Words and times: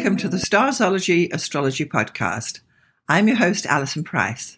welcome 0.00 0.16
to 0.16 0.30
the 0.30 0.38
Starzology 0.38 1.30
Astrology 1.30 1.84
Podcast. 1.84 2.60
I'm 3.06 3.28
your 3.28 3.36
host, 3.36 3.66
Alison 3.66 4.02
Price. 4.02 4.56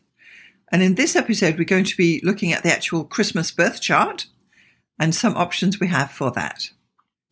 And 0.71 0.85
in 0.85 0.95
this 0.95 1.17
episode, 1.17 1.59
we're 1.59 1.65
going 1.65 1.83
to 1.83 1.97
be 1.97 2.21
looking 2.23 2.53
at 2.53 2.63
the 2.63 2.71
actual 2.71 3.03
Christmas 3.03 3.51
birth 3.51 3.81
chart 3.81 4.27
and 5.01 5.13
some 5.13 5.37
options 5.37 5.81
we 5.81 5.89
have 5.89 6.13
for 6.13 6.31
that. 6.31 6.71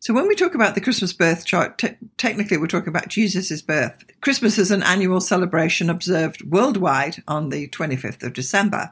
So, 0.01 0.13
when 0.13 0.27
we 0.27 0.35
talk 0.35 0.53
about 0.53 0.75
the 0.75 0.81
Christmas 0.81 1.13
birth 1.13 1.45
chart, 1.45 1.77
te- 1.77 1.95
technically 2.17 2.57
we're 2.57 2.67
talking 2.67 2.89
about 2.89 3.07
Jesus' 3.07 3.61
birth. 3.61 4.03
Christmas 4.19 4.57
is 4.57 4.71
an 4.71 4.83
annual 4.83 5.21
celebration 5.21 5.89
observed 5.89 6.43
worldwide 6.43 7.23
on 7.29 7.47
the 7.47 7.69
25th 7.69 8.23
of 8.23 8.33
December. 8.33 8.91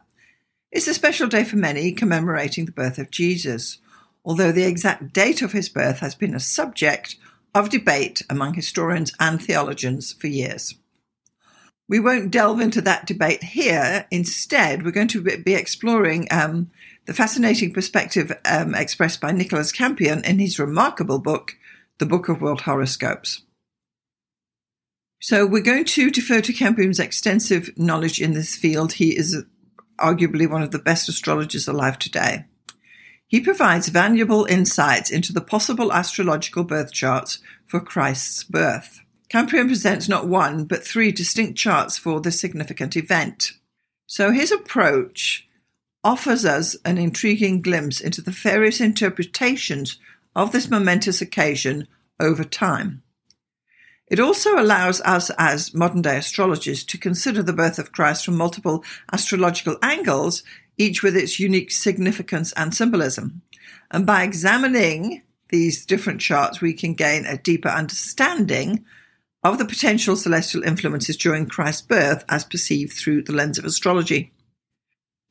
It's 0.72 0.88
a 0.88 0.94
special 0.94 1.28
day 1.28 1.44
for 1.44 1.58
many, 1.58 1.92
commemorating 1.92 2.68
the 2.68 2.71
birth 2.71 2.98
of 2.98 3.12
Jesus, 3.12 3.79
although 4.24 4.54
the 4.54 4.64
exact 4.64 5.12
date 5.12 5.42
of 5.42 5.51
his 5.51 5.68
birth 5.68 6.00
has 6.00 6.15
been 6.15 6.34
a 6.34 6.40
subject 6.40 7.18
of 7.54 7.70
debate 7.70 8.21
among 8.30 8.54
historians 8.54 9.14
and 9.20 9.42
theologians 9.42 10.14
for 10.14 10.28
years. 10.28 10.76
We 11.88 12.00
won't 12.00 12.30
delve 12.30 12.62
into 12.62 12.82
that 12.82 13.07
debate 13.07 13.44
here. 13.44 14.06
Instead, 14.12 14.84
we're 14.84 14.92
going 14.92 15.07
to 15.07 15.38
be 15.40 15.56
exploring 15.56 16.28
um, 16.30 16.70
the 17.06 17.16
fascinating 17.16 17.74
perspective 17.74 18.32
um, 18.46 18.76
expressed 18.76 19.20
by 19.20 19.32
Nicholas 19.32 19.71
Campion 19.71 20.24
in 20.24 20.38
his 20.38 20.60
remarkable 20.60 21.18
book, 21.18 21.57
The 21.98 22.06
Book 22.06 22.30
of 22.30 22.42
World 22.42 22.62
Horoscopes. 22.62 23.42
So, 25.20 25.48
we're 25.48 25.64
going 25.64 25.86
to 25.86 26.12
defer 26.12 26.42
to 26.42 26.54
Campion's 26.54 27.00
extensive 27.00 27.71
knowledge 27.76 28.21
in 28.21 28.34
this 28.34 28.56
field. 28.56 28.93
He 28.93 29.18
is 29.18 29.43
arguably 29.98 30.48
one 30.48 30.62
of 30.62 30.71
the 30.71 30.79
best 30.79 31.10
astrologers 31.10 31.68
alive 31.68 31.98
today. 31.98 32.45
He 33.30 33.39
provides 33.39 33.90
valuable 33.90 34.45
insights 34.45 35.12
into 35.12 35.31
the 35.31 35.40
possible 35.40 35.94
astrological 35.94 36.64
birth 36.64 36.92
charts 36.92 37.38
for 37.67 37.80
Christ's 37.80 38.44
birth. 38.44 39.02
Campion 39.30 39.67
presents 39.67 40.09
not 40.09 40.28
one, 40.28 40.66
but 40.66 40.84
three 40.84 41.12
distinct 41.12 41.56
charts 41.56 41.95
for 41.95 42.20
this 42.20 42.39
significant 42.39 42.98
event. 42.98 43.52
So 44.08 44.31
his 44.31 44.52
approach 44.52 45.48
offers 46.04 46.44
us 46.44 46.76
an 46.84 46.98
intriguing 46.98 47.62
glimpse 47.62 48.02
into 48.02 48.23
the 48.23 48.31
various 48.31 48.81
interpretations 48.81 50.00
of 50.36 50.52
this 50.52 50.67
momentous 50.67 51.22
occasion 51.22 51.88
over 52.20 52.44
time. 52.44 53.04
It 54.08 54.20
also 54.20 54.59
allows 54.59 55.02
us 55.02 55.30
as 55.38 55.76
modern 55.76 56.02
day 56.02 56.17
astrologers 56.17 56.84
to 56.86 56.98
consider 56.98 57.44
the 57.44 57.54
birth 57.54 57.78
of 57.78 57.92
Christ 57.92 58.26
from 58.26 58.38
multiple 58.38 58.84
astrological 59.14 59.78
angles 59.84 60.42
each 60.80 61.04
with 61.04 61.16
its 61.16 61.40
unique 61.40 61.72
significance 61.72 62.52
and 62.54 62.74
symbolism. 62.74 63.44
And 63.92 64.06
by 64.06 64.24
examining 64.24 65.22
these 65.50 65.86
different 65.86 66.22
charts, 66.22 66.62
we 66.62 66.74
can 66.74 66.94
gain 66.96 67.26
a 67.26 67.38
deeper 67.38 67.70
understanding 67.70 68.86
of 69.44 69.58
the 69.58 69.66
potential 69.66 70.16
celestial 70.16 70.64
influences 70.64 71.18
during 71.18 71.46
Christ's 71.46 71.84
birth 71.84 72.26
as 72.30 72.44
perceived 72.44 72.94
through 72.94 73.24
the 73.24 73.34
lens 73.34 73.58
of 73.58 73.66
astrology. 73.66 74.32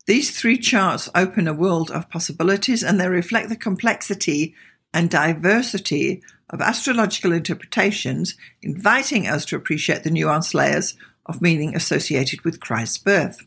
These 0.07 0.39
three 0.39 0.59
charts 0.59 1.11
open 1.15 1.47
a 1.47 1.53
world 1.53 1.91
of 1.91 2.09
possibilities 2.09 2.83
and 2.83 2.99
they 2.99 3.09
reflect 3.09 3.49
the 3.49 3.57
complexity 3.57 4.55
and 4.95 5.11
diversity 5.11 6.23
of 6.51 6.63
astrological 6.63 7.33
interpretations, 7.33 8.35
inviting 8.63 9.29
us 9.29 9.45
to 9.47 9.57
appreciate 9.57 10.05
the 10.05 10.11
nuanced 10.11 10.55
layers 10.55 10.95
of 11.27 11.43
meaning 11.43 11.77
associated 11.77 12.41
with 12.41 12.61
Christ's 12.61 12.97
birth. 12.97 13.43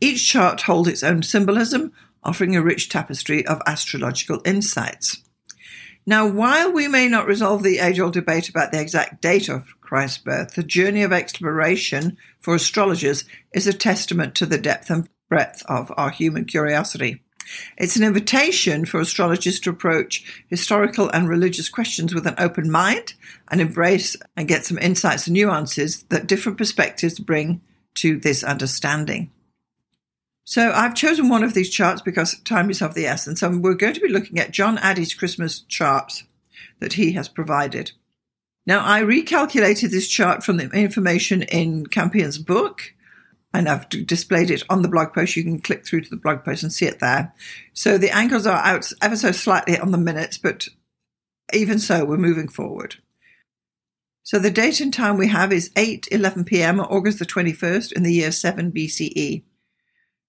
Each 0.00 0.28
chart 0.28 0.62
holds 0.62 0.88
its 0.88 1.02
own 1.02 1.22
symbolism, 1.22 1.92
offering 2.22 2.54
a 2.54 2.62
rich 2.62 2.88
tapestry 2.88 3.46
of 3.46 3.60
astrological 3.66 4.40
insights. 4.44 5.22
Now, 6.06 6.26
while 6.26 6.72
we 6.72 6.88
may 6.88 7.08
not 7.08 7.26
resolve 7.26 7.62
the 7.62 7.80
age 7.80 8.00
old 8.00 8.14
debate 8.14 8.48
about 8.48 8.72
the 8.72 8.80
exact 8.80 9.20
date 9.20 9.48
of 9.48 9.74
Christ's 9.80 10.18
birth, 10.18 10.54
the 10.54 10.62
journey 10.62 11.02
of 11.02 11.12
exploration 11.12 12.16
for 12.40 12.54
astrologers 12.54 13.24
is 13.52 13.66
a 13.66 13.72
testament 13.72 14.34
to 14.36 14.46
the 14.46 14.56
depth 14.56 14.88
and 14.88 15.08
breadth 15.28 15.62
of 15.66 15.92
our 15.96 16.10
human 16.10 16.44
curiosity. 16.44 17.22
It's 17.76 17.96
an 17.96 18.04
invitation 18.04 18.84
for 18.84 19.00
astrologers 19.00 19.58
to 19.60 19.70
approach 19.70 20.44
historical 20.48 21.10
and 21.10 21.28
religious 21.28 21.68
questions 21.68 22.14
with 22.14 22.26
an 22.26 22.34
open 22.38 22.70
mind 22.70 23.14
and 23.50 23.60
embrace 23.60 24.16
and 24.36 24.48
get 24.48 24.64
some 24.64 24.78
insights 24.78 25.26
and 25.26 25.34
nuances 25.34 26.04
that 26.04 26.26
different 26.26 26.58
perspectives 26.58 27.18
bring 27.18 27.60
to 27.96 28.18
this 28.18 28.44
understanding. 28.44 29.30
So 30.48 30.72
I've 30.72 30.94
chosen 30.94 31.28
one 31.28 31.44
of 31.44 31.52
these 31.52 31.68
charts 31.68 32.00
because 32.00 32.40
time 32.40 32.70
is 32.70 32.80
of 32.80 32.94
the 32.94 33.04
essence, 33.04 33.42
and 33.42 33.62
we're 33.62 33.74
going 33.74 33.92
to 33.92 34.00
be 34.00 34.08
looking 34.08 34.38
at 34.38 34.50
John 34.50 34.78
Addey's 34.78 35.12
Christmas 35.12 35.60
charts 35.60 36.24
that 36.80 36.94
he 36.94 37.12
has 37.12 37.28
provided. 37.28 37.92
Now, 38.64 38.82
I 38.82 39.02
recalculated 39.02 39.90
this 39.90 40.08
chart 40.08 40.42
from 40.42 40.56
the 40.56 40.70
information 40.70 41.42
in 41.42 41.84
Campion's 41.88 42.38
book, 42.38 42.94
and 43.52 43.68
I've 43.68 43.90
displayed 43.90 44.50
it 44.50 44.62
on 44.70 44.80
the 44.80 44.88
blog 44.88 45.12
post. 45.12 45.36
You 45.36 45.44
can 45.44 45.60
click 45.60 45.84
through 45.84 46.00
to 46.00 46.08
the 46.08 46.16
blog 46.16 46.44
post 46.44 46.62
and 46.62 46.72
see 46.72 46.86
it 46.86 47.00
there. 47.00 47.34
So 47.74 47.98
the 47.98 48.16
angles 48.16 48.46
are 48.46 48.64
out 48.64 48.90
ever 49.02 49.16
so 49.16 49.32
slightly 49.32 49.78
on 49.78 49.90
the 49.90 49.98
minutes, 49.98 50.38
but 50.38 50.66
even 51.52 51.78
so, 51.78 52.06
we're 52.06 52.16
moving 52.16 52.48
forward. 52.48 52.96
So 54.22 54.38
the 54.38 54.50
date 54.50 54.80
and 54.80 54.94
time 54.94 55.18
we 55.18 55.28
have 55.28 55.52
is 55.52 55.70
8 55.76 56.08
11 56.10 56.44
p.m. 56.44 56.80
August 56.80 57.18
the 57.18 57.26
21st 57.26 57.92
in 57.92 58.02
the 58.02 58.14
year 58.14 58.32
7 58.32 58.72
BCE. 58.72 59.42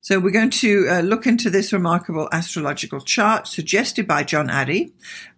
So 0.02 0.18
we're 0.20 0.32
going 0.32 0.50
to 0.52 0.88
uh, 0.90 1.00
look 1.02 1.28
into 1.28 1.50
this 1.50 1.74
remarkable 1.74 2.30
astrological 2.32 3.02
chart 3.02 3.48
suggested 3.48 4.08
by 4.08 4.24
John 4.24 4.48
Addey. 4.48 4.94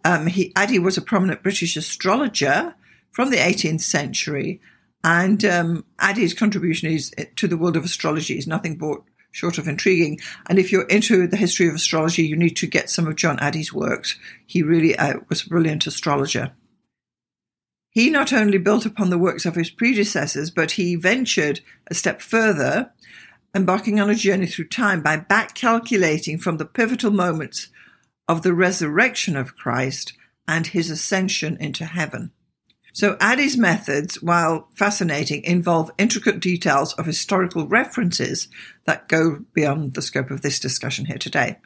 Um, 0.05 0.27
he, 0.27 0.53
Addey 0.53 0.81
was 0.81 0.97
a 0.97 1.01
prominent 1.01 1.41
British 1.41 1.75
astrologer 1.75 2.75
from 3.11 3.31
the 3.31 3.37
18th 3.37 3.81
century, 3.81 4.61
and 5.03 5.43
um, 5.45 5.85
Addey's 5.99 6.35
contribution 6.35 6.91
is, 6.91 7.11
uh, 7.17 7.23
to 7.37 7.47
the 7.47 7.57
world 7.57 7.75
of 7.75 7.83
astrology 7.83 8.37
is 8.37 8.45
nothing 8.45 8.77
but 8.77 8.99
short 9.31 9.57
of 9.57 9.67
intriguing. 9.67 10.19
And 10.47 10.59
if 10.59 10.71
you're 10.71 10.87
into 10.87 11.25
the 11.25 11.37
history 11.37 11.67
of 11.67 11.73
astrology, 11.73 12.23
you 12.23 12.35
need 12.35 12.55
to 12.57 12.67
get 12.67 12.89
some 12.89 13.07
of 13.07 13.15
John 13.15 13.37
Addey's 13.39 13.73
works. 13.73 14.17
He 14.45 14.61
really 14.61 14.95
uh, 14.95 15.21
was 15.27 15.43
a 15.43 15.49
brilliant 15.49 15.87
astrologer. 15.87 16.51
He 17.89 18.09
not 18.09 18.31
only 18.31 18.59
built 18.59 18.85
upon 18.85 19.09
the 19.09 19.17
works 19.17 19.45
of 19.45 19.55
his 19.55 19.71
predecessors, 19.71 20.51
but 20.51 20.71
he 20.71 20.95
ventured 20.95 21.61
a 21.87 21.95
step 21.95 22.21
further 22.21 22.91
embarking 23.53 23.99
on 23.99 24.09
a 24.09 24.15
journey 24.15 24.47
through 24.47 24.67
time 24.67 25.01
by 25.01 25.17
back 25.17 25.55
calculating 25.55 26.37
from 26.37 26.57
the 26.57 26.65
pivotal 26.65 27.11
moments 27.11 27.69
of 28.27 28.41
the 28.41 28.53
resurrection 28.53 29.35
of 29.35 29.55
Christ 29.55 30.13
and 30.47 30.67
his 30.67 30.89
ascension 30.89 31.57
into 31.59 31.85
heaven. 31.85 32.31
So 32.93 33.15
Addey's 33.21 33.57
methods, 33.57 34.21
while 34.21 34.67
fascinating, 34.75 35.43
involve 35.43 35.91
intricate 35.97 36.39
details 36.41 36.93
of 36.93 37.05
historical 37.05 37.67
references 37.67 38.49
that 38.85 39.07
go 39.07 39.45
beyond 39.53 39.93
the 39.93 40.01
scope 40.01 40.29
of 40.29 40.41
this 40.41 40.59
discussion 40.59 41.05
here 41.05 41.17
today. 41.17 41.57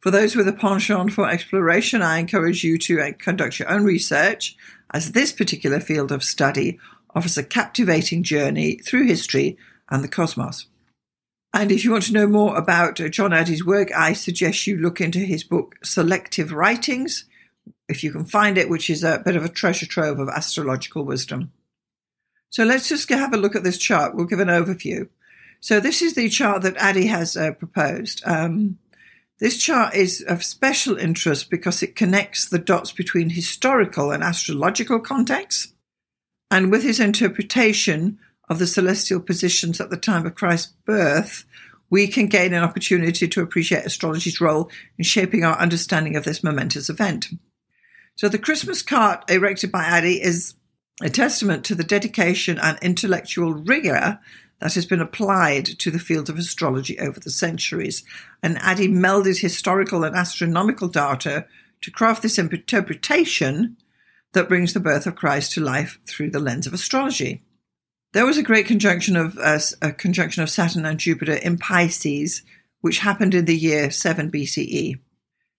For 0.00 0.12
those 0.12 0.36
with 0.36 0.46
a 0.46 0.52
penchant 0.52 1.12
for 1.12 1.28
exploration, 1.28 2.02
I 2.02 2.18
encourage 2.18 2.62
you 2.62 2.78
to 2.78 3.00
uh, 3.00 3.12
conduct 3.18 3.58
your 3.58 3.68
own 3.68 3.84
research, 3.84 4.56
as 4.94 5.10
this 5.10 5.32
particular 5.32 5.80
field 5.80 6.12
of 6.12 6.22
study 6.22 6.78
offers 7.14 7.36
a 7.36 7.42
captivating 7.42 8.22
journey 8.22 8.76
through 8.76 9.06
history 9.06 9.58
and 9.90 10.04
the 10.04 10.08
cosmos. 10.08 10.66
And 11.54 11.72
if 11.72 11.84
you 11.84 11.92
want 11.92 12.04
to 12.04 12.12
know 12.12 12.26
more 12.26 12.56
about 12.56 13.00
uh, 13.00 13.08
John 13.08 13.30
Addey's 13.30 13.64
work, 13.64 13.90
I 13.96 14.12
suggest 14.12 14.66
you 14.66 14.76
look 14.76 15.00
into 15.00 15.20
his 15.20 15.44
book, 15.44 15.76
Selective 15.82 16.52
Writings, 16.52 17.24
if 17.88 18.04
you 18.04 18.12
can 18.12 18.26
find 18.26 18.58
it, 18.58 18.68
which 18.68 18.90
is 18.90 19.02
a 19.02 19.22
bit 19.24 19.36
of 19.36 19.44
a 19.44 19.48
treasure 19.48 19.86
trove 19.86 20.18
of 20.18 20.28
astrological 20.28 21.04
wisdom. 21.04 21.52
So 22.50 22.64
let's 22.64 22.88
just 22.88 23.08
have 23.08 23.32
a 23.32 23.38
look 23.38 23.56
at 23.56 23.64
this 23.64 23.78
chart. 23.78 24.14
We'll 24.14 24.26
give 24.26 24.40
an 24.40 24.48
overview. 24.48 25.08
So 25.60 25.80
this 25.80 26.02
is 26.02 26.14
the 26.14 26.28
chart 26.28 26.62
that 26.62 26.76
Addey 26.76 27.08
has 27.08 27.36
uh, 27.36 27.52
proposed. 27.52 28.22
Um, 28.24 28.78
this 29.40 29.58
chart 29.58 29.94
is 29.94 30.22
of 30.22 30.44
special 30.44 30.96
interest 30.96 31.50
because 31.50 31.82
it 31.82 31.96
connects 31.96 32.48
the 32.48 32.58
dots 32.58 32.92
between 32.92 33.30
historical 33.30 34.10
and 34.10 34.22
astrological 34.22 35.00
contexts. 35.00 35.72
And 36.50 36.70
with 36.70 36.82
his 36.82 37.00
interpretation, 37.00 38.18
of 38.48 38.58
the 38.58 38.66
celestial 38.66 39.20
positions 39.20 39.80
at 39.80 39.90
the 39.90 39.96
time 39.96 40.26
of 40.26 40.34
Christ's 40.34 40.72
birth, 40.84 41.44
we 41.90 42.06
can 42.06 42.26
gain 42.26 42.52
an 42.52 42.62
opportunity 42.62 43.28
to 43.28 43.42
appreciate 43.42 43.84
astrology's 43.84 44.40
role 44.40 44.70
in 44.98 45.04
shaping 45.04 45.44
our 45.44 45.58
understanding 45.58 46.16
of 46.16 46.24
this 46.24 46.44
momentous 46.44 46.90
event. 46.90 47.28
So, 48.16 48.28
the 48.28 48.38
Christmas 48.38 48.82
cart 48.82 49.30
erected 49.30 49.70
by 49.70 49.84
Addey 49.84 50.20
is 50.20 50.54
a 51.02 51.08
testament 51.08 51.64
to 51.64 51.74
the 51.74 51.84
dedication 51.84 52.58
and 52.58 52.78
intellectual 52.82 53.52
rigor 53.52 54.18
that 54.60 54.74
has 54.74 54.86
been 54.86 55.00
applied 55.00 55.66
to 55.66 55.90
the 55.90 56.00
field 56.00 56.28
of 56.28 56.36
astrology 56.36 56.98
over 56.98 57.20
the 57.20 57.30
centuries. 57.30 58.02
And 58.42 58.56
Addey 58.56 58.88
melded 58.88 59.40
historical 59.40 60.02
and 60.02 60.16
astronomical 60.16 60.88
data 60.88 61.46
to 61.80 61.90
craft 61.90 62.22
this 62.22 62.38
interpretation 62.38 63.76
that 64.32 64.48
brings 64.48 64.72
the 64.72 64.80
birth 64.80 65.06
of 65.06 65.14
Christ 65.14 65.52
to 65.52 65.60
life 65.60 65.98
through 66.06 66.30
the 66.30 66.40
lens 66.40 66.66
of 66.66 66.74
astrology. 66.74 67.42
There 68.12 68.24
was 68.24 68.38
a 68.38 68.42
great 68.42 68.66
conjunction 68.66 69.16
of 69.16 69.36
uh, 69.38 69.58
a 69.82 69.92
conjunction 69.92 70.42
of 70.42 70.48
Saturn 70.48 70.86
and 70.86 70.98
Jupiter 70.98 71.34
in 71.34 71.58
Pisces, 71.58 72.42
which 72.80 73.00
happened 73.00 73.34
in 73.34 73.44
the 73.44 73.56
year 73.56 73.90
7 73.90 74.30
BCE. 74.30 74.98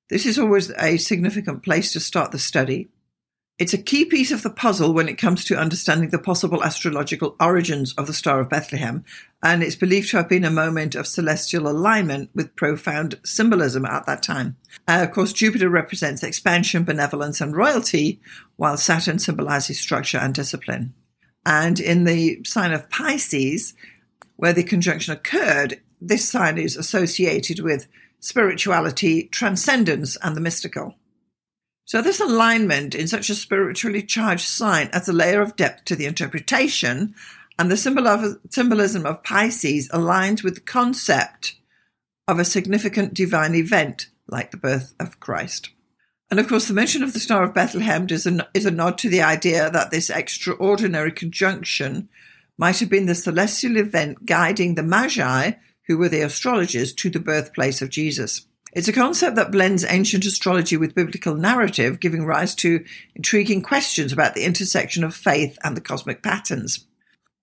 This 0.10 0.26
is 0.26 0.40
always 0.40 0.72
a 0.72 0.98
significant 0.98 1.64
place 1.64 1.94
to 1.94 2.00
start 2.00 2.32
the 2.32 2.40
study. 2.40 2.90
It's 3.60 3.74
a 3.74 3.78
key 3.78 4.06
piece 4.06 4.32
of 4.32 4.42
the 4.42 4.50
puzzle 4.50 4.94
when 4.94 5.08
it 5.08 5.20
comes 5.20 5.46
to 5.46 5.60
understanding 5.60 6.10
the 6.10 6.18
possible 6.18 6.64
astrological 6.64 7.36
origins 7.40 7.94
of 7.96 8.08
the 8.08 8.14
Star 8.14 8.40
of 8.40 8.50
Bethlehem, 8.50 9.04
and 9.44 9.62
it's 9.62 9.76
believed 9.76 10.10
to 10.10 10.18
have 10.18 10.30
been 10.30 10.46
a 10.46 10.50
moment 10.50 10.96
of 10.96 11.06
celestial 11.06 11.68
alignment 11.68 12.32
with 12.34 12.56
profound 12.56 13.20
symbolism 13.24 13.86
at 13.86 14.08
that 14.08 14.24
time. 14.24 14.56
Uh, 14.88 15.06
of 15.08 15.12
course, 15.12 15.34
Jupiter 15.34 15.70
represents 15.70 16.24
expansion, 16.24 16.84
benevolence, 16.84 17.42
and 17.42 17.56
royalty, 17.56 18.20
while 18.56 18.78
Saturn 18.78 19.20
symbolizes 19.20 19.80
structure 19.80 20.18
and 20.18 20.34
discipline. 20.34 20.96
And 21.46 21.80
in 21.80 22.04
the 22.04 22.44
sign 22.46 22.72
of 22.72 22.90
Pisces, 22.90 23.74
where 24.36 24.54
the 24.54 24.64
conjunction 24.64 25.14
occurred, 25.14 25.82
this 26.02 26.28
sign 26.28 26.58
is 26.58 26.78
associated 26.78 27.60
with 27.60 27.88
spirituality, 28.20 29.24
transcendence, 29.24 30.18
and 30.18 30.36
the 30.36 30.42
mystical. 30.42 30.96
So, 31.86 32.02
this 32.02 32.20
alignment 32.20 32.94
in 32.94 33.08
such 33.08 33.30
a 33.30 33.36
spiritually 33.36 34.04
charged 34.04 34.46
sign 34.46 34.90
adds 34.94 35.10
a 35.10 35.14
layer 35.14 35.42
of 35.42 35.56
depth 35.56 35.86
to 35.86 35.96
the 35.96 36.06
interpretation, 36.06 37.16
and 37.58 37.72
the 37.72 37.78
symbol 37.78 38.08
of, 38.08 38.38
symbolism 38.50 39.06
of 39.06 39.24
Pisces 39.24 39.90
aligns 39.90 40.44
with 40.44 40.56
the 40.56 40.62
concept 40.62 41.56
of 42.28 42.38
a 42.38 42.46
significant 42.46 43.14
divine 43.14 43.56
event 43.56 44.08
like 44.28 44.52
the 44.52 44.58
birth 44.58 44.94
of 45.00 45.20
Christ. 45.20 45.72
And 46.32 46.40
of 46.40 46.48
course, 46.48 46.68
the 46.68 46.74
mention 46.74 47.02
of 47.02 47.14
the 47.14 47.20
Star 47.20 47.44
of 47.44 47.56
Bethlehem 47.56 48.06
is 48.10 48.28
a, 48.28 48.48
is 48.54 48.66
a 48.66 48.72
nod 48.72 48.98
to 49.00 49.10
the 49.10 49.22
idea 49.22 49.70
that 49.72 49.90
this 49.90 50.10
extraordinary 50.10 51.12
conjunction 51.12 52.08
might 52.58 52.80
have 52.80 52.90
been 52.90 53.08
the 53.08 53.16
celestial 53.16 53.78
event 53.78 54.26
guiding 54.26 54.76
the 54.76 54.84
Magi, 54.84 55.54
who 55.88 55.98
were 55.98 56.10
the 56.10 56.22
astrologers, 56.22 56.94
to 56.94 57.10
the 57.10 57.20
birthplace 57.20 57.82
of 57.82 57.90
Jesus. 57.90 58.46
It's 58.74 58.88
a 58.88 58.94
concept 58.94 59.36
that 59.38 59.52
blends 59.52 59.84
ancient 59.84 60.26
astrology 60.26 60.78
with 60.78 60.94
biblical 60.94 61.34
narrative, 61.34 62.00
giving 62.00 62.26
rise 62.26 62.54
to 62.56 62.86
intriguing 63.16 63.64
questions 63.64 64.14
about 64.14 64.36
the 64.36 64.44
intersection 64.44 65.04
of 65.04 65.16
faith 65.16 65.58
and 65.64 65.76
the 65.76 65.82
cosmic 65.82 66.22
patterns. 66.22 66.86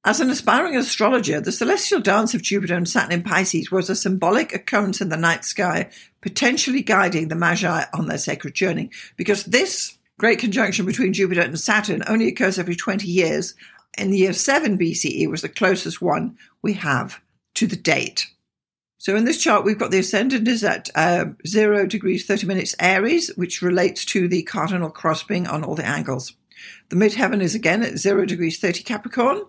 As 0.04 0.20
an 0.20 0.30
aspiring 0.30 0.76
astrologer, 0.76 1.40
the 1.40 1.50
celestial 1.50 2.00
dance 2.00 2.32
of 2.32 2.42
Jupiter 2.42 2.76
and 2.76 2.88
Saturn 2.88 3.10
in 3.10 3.22
Pisces 3.24 3.72
was 3.72 3.90
a 3.90 3.96
symbolic 3.96 4.54
occurrence 4.54 5.00
in 5.00 5.08
the 5.08 5.16
night 5.16 5.44
sky, 5.44 5.90
potentially 6.26 6.82
guiding 6.82 7.28
the 7.28 7.36
Magi 7.36 7.84
on 7.94 8.08
their 8.08 8.18
sacred 8.18 8.52
journey. 8.52 8.90
Because 9.16 9.44
this 9.44 9.96
great 10.18 10.40
conjunction 10.40 10.84
between 10.84 11.12
Jupiter 11.12 11.42
and 11.42 11.58
Saturn 11.58 12.02
only 12.08 12.26
occurs 12.26 12.58
every 12.58 12.74
20 12.74 13.06
years, 13.06 13.54
in 13.96 14.10
the 14.10 14.18
year 14.18 14.32
7 14.32 14.76
BCE 14.76 15.30
was 15.30 15.42
the 15.42 15.48
closest 15.48 16.02
one 16.02 16.36
we 16.62 16.72
have 16.72 17.20
to 17.54 17.68
the 17.68 17.76
date. 17.76 18.26
So 18.98 19.14
in 19.14 19.24
this 19.24 19.40
chart, 19.40 19.64
we've 19.64 19.78
got 19.78 19.92
the 19.92 20.00
ascendant 20.00 20.48
is 20.48 20.64
at 20.64 20.90
uh, 20.96 21.26
0 21.46 21.86
degrees 21.86 22.26
30 22.26 22.48
minutes 22.48 22.74
Aries, 22.80 23.30
which 23.36 23.62
relates 23.62 24.04
to 24.06 24.26
the 24.26 24.42
cardinal 24.42 24.90
crossbeam 24.90 25.46
on 25.46 25.62
all 25.62 25.76
the 25.76 25.86
angles. 25.86 26.32
The 26.88 26.96
midheaven 26.96 27.40
is 27.40 27.54
again 27.54 27.84
at 27.84 27.98
0 27.98 28.26
degrees 28.26 28.58
30 28.58 28.82
Capricorn. 28.82 29.42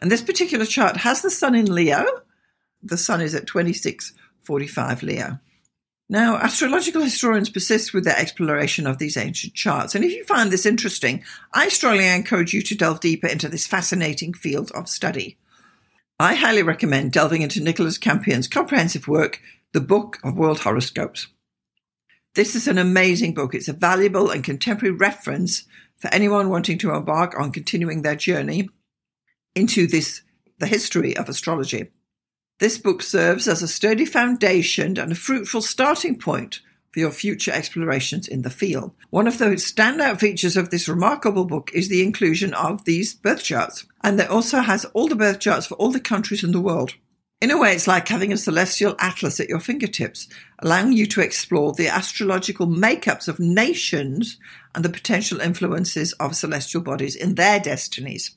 And 0.00 0.12
this 0.12 0.20
particular 0.20 0.66
chart 0.66 0.98
has 0.98 1.22
the 1.22 1.30
sun 1.30 1.54
in 1.54 1.74
Leo. 1.74 2.04
The 2.82 2.98
sun 2.98 3.22
is 3.22 3.34
at 3.34 3.46
2645 3.46 5.02
Leo. 5.02 5.40
Now, 6.10 6.36
astrological 6.36 7.02
historians 7.02 7.50
persist 7.50 7.92
with 7.92 8.04
their 8.04 8.18
exploration 8.18 8.86
of 8.86 8.96
these 8.96 9.18
ancient 9.18 9.52
charts. 9.52 9.94
And 9.94 10.04
if 10.04 10.12
you 10.12 10.24
find 10.24 10.50
this 10.50 10.64
interesting, 10.64 11.22
I 11.52 11.68
strongly 11.68 12.08
encourage 12.08 12.54
you 12.54 12.62
to 12.62 12.74
delve 12.74 13.00
deeper 13.00 13.26
into 13.26 13.48
this 13.48 13.66
fascinating 13.66 14.32
field 14.32 14.70
of 14.74 14.88
study. 14.88 15.36
I 16.18 16.34
highly 16.34 16.62
recommend 16.62 17.12
delving 17.12 17.42
into 17.42 17.62
Nicholas 17.62 17.98
Campion's 17.98 18.48
comprehensive 18.48 19.06
work, 19.06 19.40
The 19.72 19.82
Book 19.82 20.18
of 20.24 20.36
World 20.36 20.60
Horoscopes. 20.60 21.28
This 22.34 22.54
is 22.54 22.66
an 22.66 22.78
amazing 22.78 23.34
book. 23.34 23.54
It's 23.54 23.68
a 23.68 23.74
valuable 23.74 24.30
and 24.30 24.42
contemporary 24.42 24.94
reference 24.94 25.64
for 25.98 26.08
anyone 26.12 26.48
wanting 26.48 26.78
to 26.78 26.94
embark 26.94 27.38
on 27.38 27.52
continuing 27.52 28.00
their 28.00 28.16
journey 28.16 28.68
into 29.54 29.86
this 29.86 30.22
the 30.58 30.66
history 30.66 31.16
of 31.16 31.28
astrology. 31.28 31.90
This 32.58 32.76
book 32.76 33.02
serves 33.02 33.46
as 33.46 33.62
a 33.62 33.68
sturdy 33.68 34.04
foundation 34.04 34.98
and 34.98 35.12
a 35.12 35.14
fruitful 35.14 35.62
starting 35.62 36.18
point 36.18 36.60
for 36.90 36.98
your 36.98 37.12
future 37.12 37.52
explorations 37.52 38.26
in 38.26 38.42
the 38.42 38.50
field. 38.50 38.94
One 39.10 39.28
of 39.28 39.38
the 39.38 39.50
standout 39.50 40.18
features 40.18 40.56
of 40.56 40.70
this 40.70 40.88
remarkable 40.88 41.44
book 41.44 41.70
is 41.72 41.88
the 41.88 42.02
inclusion 42.02 42.52
of 42.54 42.84
these 42.84 43.14
birth 43.14 43.44
charts, 43.44 43.86
and 44.02 44.18
it 44.18 44.28
also 44.28 44.60
has 44.60 44.84
all 44.86 45.06
the 45.06 45.14
birth 45.14 45.38
charts 45.38 45.66
for 45.66 45.76
all 45.76 45.92
the 45.92 46.00
countries 46.00 46.42
in 46.42 46.50
the 46.50 46.60
world. 46.60 46.94
In 47.40 47.52
a 47.52 47.58
way, 47.58 47.72
it's 47.72 47.86
like 47.86 48.08
having 48.08 48.32
a 48.32 48.36
celestial 48.36 48.96
atlas 48.98 49.38
at 49.38 49.48
your 49.48 49.60
fingertips, 49.60 50.26
allowing 50.58 50.92
you 50.92 51.06
to 51.06 51.20
explore 51.20 51.72
the 51.72 51.86
astrological 51.86 52.66
makeups 52.66 53.28
of 53.28 53.38
nations 53.38 54.38
and 54.74 54.84
the 54.84 54.88
potential 54.88 55.40
influences 55.40 56.12
of 56.14 56.34
celestial 56.34 56.82
bodies 56.82 57.14
in 57.14 57.36
their 57.36 57.60
destinies. 57.60 58.36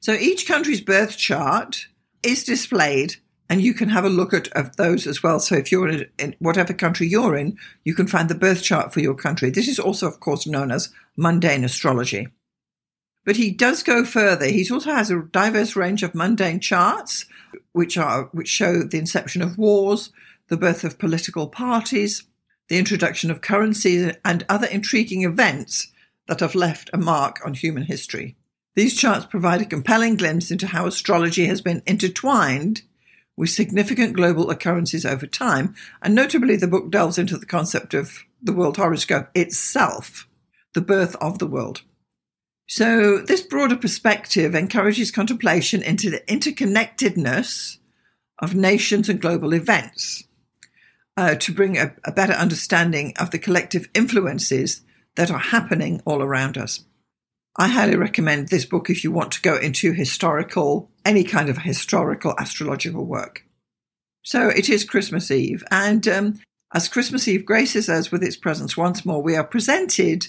So 0.00 0.14
each 0.14 0.48
country's 0.48 0.80
birth 0.80 1.16
chart 1.16 1.86
is 2.24 2.42
displayed 2.42 3.16
and 3.52 3.60
you 3.60 3.74
can 3.74 3.90
have 3.90 4.06
a 4.06 4.08
look 4.08 4.32
at 4.32 4.48
of 4.52 4.76
those 4.76 5.06
as 5.06 5.22
well. 5.22 5.38
So 5.38 5.56
if 5.56 5.70
you're 5.70 5.86
in, 5.86 6.06
in, 6.18 6.34
whatever 6.38 6.72
country 6.72 7.06
you're 7.06 7.36
in, 7.36 7.58
you 7.84 7.94
can 7.94 8.06
find 8.06 8.30
the 8.30 8.34
birth 8.34 8.62
chart 8.62 8.94
for 8.94 9.00
your 9.00 9.14
country. 9.14 9.50
This 9.50 9.68
is 9.68 9.78
also, 9.78 10.06
of 10.06 10.20
course, 10.20 10.46
known 10.46 10.70
as 10.70 10.88
mundane 11.18 11.62
astrology. 11.62 12.28
But 13.26 13.36
he 13.36 13.50
does 13.50 13.82
go 13.82 14.06
further. 14.06 14.46
He 14.46 14.66
also 14.72 14.94
has 14.94 15.10
a 15.10 15.20
diverse 15.20 15.76
range 15.76 16.02
of 16.02 16.14
mundane 16.14 16.60
charts, 16.60 17.26
which 17.72 17.98
are 17.98 18.30
which 18.32 18.48
show 18.48 18.84
the 18.84 18.98
inception 18.98 19.42
of 19.42 19.58
wars, 19.58 20.08
the 20.48 20.56
birth 20.56 20.82
of 20.82 20.98
political 20.98 21.46
parties, 21.46 22.22
the 22.68 22.78
introduction 22.78 23.30
of 23.30 23.42
currencies, 23.42 24.14
and 24.24 24.46
other 24.48 24.66
intriguing 24.68 25.24
events 25.24 25.92
that 26.26 26.40
have 26.40 26.54
left 26.54 26.88
a 26.94 26.96
mark 26.96 27.38
on 27.44 27.52
human 27.52 27.82
history. 27.82 28.34
These 28.76 28.96
charts 28.96 29.26
provide 29.26 29.60
a 29.60 29.66
compelling 29.66 30.16
glimpse 30.16 30.50
into 30.50 30.68
how 30.68 30.86
astrology 30.86 31.44
has 31.44 31.60
been 31.60 31.82
intertwined 31.84 32.80
with 33.36 33.50
significant 33.50 34.14
global 34.14 34.50
occurrences 34.50 35.06
over 35.06 35.26
time, 35.26 35.74
and 36.02 36.14
notably 36.14 36.56
the 36.56 36.68
book 36.68 36.90
delves 36.90 37.18
into 37.18 37.38
the 37.38 37.46
concept 37.46 37.94
of 37.94 38.24
the 38.42 38.52
world 38.52 38.76
horoscope 38.76 39.28
itself, 39.34 40.28
the 40.74 40.80
birth 40.80 41.16
of 41.16 41.38
the 41.38 41.46
world. 41.46 41.82
So, 42.68 43.18
this 43.18 43.42
broader 43.42 43.76
perspective 43.76 44.54
encourages 44.54 45.10
contemplation 45.10 45.82
into 45.82 46.10
the 46.10 46.20
interconnectedness 46.20 47.78
of 48.38 48.54
nations 48.54 49.08
and 49.08 49.20
global 49.20 49.52
events 49.52 50.24
uh, 51.16 51.34
to 51.36 51.52
bring 51.52 51.76
a, 51.76 51.94
a 52.04 52.12
better 52.12 52.32
understanding 52.32 53.14
of 53.18 53.30
the 53.30 53.38
collective 53.38 53.88
influences 53.94 54.82
that 55.16 55.30
are 55.30 55.38
happening 55.38 56.00
all 56.04 56.22
around 56.22 56.56
us. 56.56 56.84
I 57.56 57.68
highly 57.68 57.96
recommend 57.96 58.48
this 58.48 58.64
book 58.64 58.88
if 58.88 59.04
you 59.04 59.12
want 59.12 59.32
to 59.32 59.42
go 59.42 59.56
into 59.56 59.92
historical, 59.92 60.90
any 61.04 61.24
kind 61.24 61.48
of 61.48 61.58
historical 61.58 62.34
astrological 62.38 63.04
work. 63.04 63.44
So 64.22 64.48
it 64.48 64.68
is 64.68 64.84
Christmas 64.84 65.30
Eve, 65.30 65.64
and 65.70 66.06
um, 66.06 66.40
as 66.72 66.88
Christmas 66.88 67.26
Eve 67.26 67.44
graces 67.44 67.88
us 67.88 68.10
with 68.10 68.22
its 68.22 68.36
presence 68.36 68.76
once 68.76 69.04
more, 69.04 69.22
we 69.22 69.36
are 69.36 69.44
presented 69.44 70.28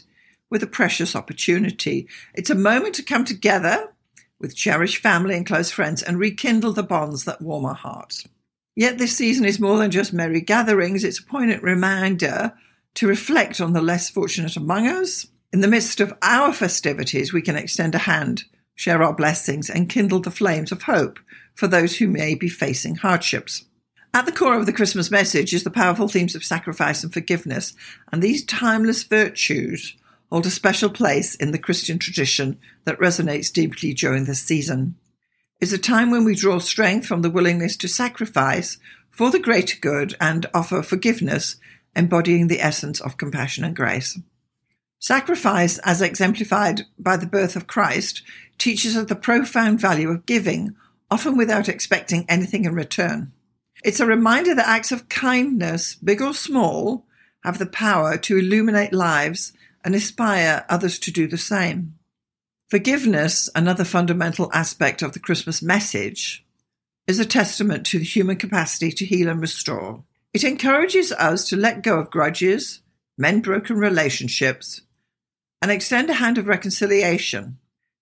with 0.50 0.64
a 0.64 0.68
precious 0.68 1.16
opportunity. 1.16 2.08
It's 2.34 2.50
a 2.50 2.56
moment 2.56 2.96
to 2.96 3.04
come 3.04 3.26
together 3.26 3.94
with 4.40 4.56
cherished 4.56 4.98
family 4.98 5.36
and 5.36 5.46
close 5.46 5.72
friends 5.72 6.04
and 6.04 6.20
rekindle 6.20 6.74
the 6.74 6.84
bonds 6.84 7.26
that 7.26 7.42
warm 7.42 7.66
our 7.66 7.76
hearts. 7.76 8.28
Yet 8.76 8.98
this 8.98 9.16
season 9.16 9.46
is 9.46 9.60
more 9.60 9.78
than 9.78 9.92
just 9.92 10.14
merry 10.14 10.42
gatherings, 10.42 11.04
it's 11.04 11.20
a 11.20 11.24
poignant 11.24 11.64
reminder 11.64 12.54
to 12.96 13.08
reflect 13.08 13.62
on 13.62 13.74
the 13.74 13.82
less 13.82 14.10
fortunate 14.10 14.56
among 14.56 14.88
us 14.88 15.28
in 15.54 15.62
the 15.62 15.68
midst 15.68 16.00
of 16.00 16.18
our 16.24 16.52
festivities, 16.52 17.32
we 17.32 17.44
can 17.44 17.56
extend 17.56 17.94
a 17.94 18.00
hand, 18.00 18.46
share 18.76 19.04
our 19.04 19.14
blessings, 19.14 19.70
and 19.70 19.90
kindle 19.90 20.20
the 20.20 20.32
flames 20.32 20.72
of 20.72 20.84
hope 20.84 21.20
for 21.56 21.68
those 21.68 21.98
who 21.98 22.08
may 22.08 22.36
be 22.36 22.50
facing 22.50 22.96
hardships. 22.96 23.66
At 24.14 24.26
the 24.26 24.32
core 24.32 24.58
of 24.58 24.66
the 24.66 24.74
Christmas 24.74 25.10
message 25.10 25.54
is 25.54 25.64
the 25.64 25.72
powerful 25.72 26.08
themes 26.08 26.36
of 26.36 26.44
sacrifice 26.44 27.04
and 27.04 27.12
forgiveness, 27.12 27.74
and 28.12 28.22
these 28.22 28.46
timeless 28.46 29.04
virtues 29.04 29.96
hold 30.30 30.46
a 30.46 30.52
special 30.52 30.90
place 30.90 31.36
in 31.36 31.52
the 31.52 31.60
Christian 31.60 32.00
tradition 32.00 32.60
that 32.86 33.00
resonates 33.00 33.52
deeply 33.52 33.94
during 33.94 34.26
this 34.26 34.42
season. 34.42 34.96
It's 35.60 35.72
a 35.72 35.78
time 35.78 36.12
when 36.12 36.26
we 36.26 36.36
draw 36.36 36.60
strength 36.60 37.08
from 37.08 37.22
the 37.22 37.30
willingness 37.30 37.78
to 37.78 37.88
sacrifice 37.88 38.78
for 39.12 39.30
the 39.30 39.40
greater 39.40 39.78
good 39.80 40.16
and 40.20 40.46
offer 40.54 40.82
forgiveness, 40.82 41.56
embodying 41.96 42.48
the 42.48 42.62
essence 42.62 43.00
of 43.00 43.18
compassion 43.18 43.64
and 43.64 43.76
grace. 43.76 44.20
Sacrifice, 45.04 45.80
as 45.80 46.02
exemplified 46.02 46.84
by 46.98 47.18
the 47.18 47.26
birth 47.26 47.58
of 47.58 47.68
Christ, 47.68 48.24
teaches 48.58 48.96
us 48.96 49.10
the 49.10 49.16
profound 49.16 49.82
value 49.82 50.10
of 50.10 50.26
giving, 50.26 50.78
often 51.12 51.36
without 51.36 51.68
expecting 51.68 52.26
anything 52.30 52.64
in 52.64 52.74
return. 52.74 53.34
It's 53.84 54.00
a 54.00 54.06
reminder 54.06 54.56
that 54.56 54.66
acts 54.66 54.94
of 54.94 55.10
kindness, 55.10 55.96
big 55.96 56.22
or 56.22 56.34
small, 56.34 57.06
have 57.44 57.60
the 57.60 57.66
power 57.66 58.16
to 58.20 58.38
illuminate 58.38 58.94
lives 58.94 59.52
and 59.84 59.94
inspire 59.94 60.66
others 60.70 60.98
to 61.00 61.12
do 61.12 61.28
the 61.28 61.38
same. 61.38 61.96
Forgiveness, 62.70 63.50
another 63.54 63.84
fundamental 63.84 64.50
aspect 64.54 65.02
of 65.02 65.12
the 65.12 65.20
Christmas 65.20 65.62
message, 65.62 66.46
is 67.08 67.20
a 67.20 67.26
testament 67.26 67.86
to 67.88 68.00
the 68.00 68.06
human 68.06 68.38
capacity 68.38 68.90
to 68.94 69.06
heal 69.06 69.28
and 69.28 69.42
restore. 69.42 70.06
It 70.34 70.46
encourages 70.46 71.12
us 71.12 71.50
to 71.50 71.58
let 71.58 71.84
go 71.84 72.00
of 72.00 72.10
grudges, 72.10 72.80
mend 73.18 73.44
broken 73.44 73.76
relationships, 73.76 74.80
and 75.64 75.72
extend 75.72 76.10
a 76.10 76.16
hand 76.16 76.38
of 76.38 76.46
reconciliation. 76.46 77.58